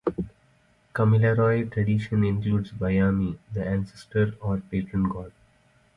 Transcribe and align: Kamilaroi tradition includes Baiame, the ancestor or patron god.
Kamilaroi 0.95 1.69
tradition 1.71 2.23
includes 2.25 2.71
Baiame, 2.71 3.37
the 3.53 3.63
ancestor 3.63 4.33
or 4.41 4.57
patron 4.61 5.07
god. 5.07 5.31